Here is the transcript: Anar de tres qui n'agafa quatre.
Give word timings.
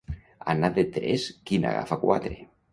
Anar 0.53 0.71
de 0.77 0.85
tres 0.95 1.27
qui 1.51 1.63
n'agafa 1.63 2.01
quatre. 2.09 2.45